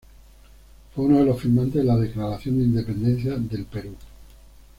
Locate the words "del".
3.37-3.65